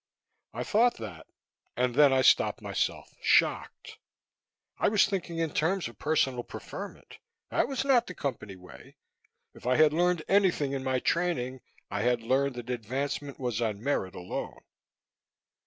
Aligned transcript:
I 0.51 0.63
thought 0.63 0.95
that 0.95 1.27
and 1.77 1.93
then 1.93 2.11
I 2.11 2.23
stopped 2.23 2.59
myself, 2.59 3.13
shocked. 3.21 3.99
I 4.79 4.89
was 4.89 5.05
thinking 5.05 5.37
in 5.37 5.51
terms 5.53 5.87
of 5.87 5.99
personal 5.99 6.41
preferment. 6.41 7.19
That 7.51 7.67
was 7.67 7.85
not 7.85 8.07
the 8.07 8.15
Company 8.15 8.55
way! 8.55 8.95
If 9.53 9.67
I 9.67 9.75
had 9.75 9.93
learned 9.93 10.23
anything 10.27 10.71
in 10.71 10.83
my 10.83 10.97
training, 10.97 11.61
I 11.91 12.01
had 12.01 12.23
learned 12.23 12.55
that 12.55 12.71
Advancement 12.71 13.39
was 13.39 13.61
on 13.61 13.83
merit 13.83 14.15
alone. 14.15 14.61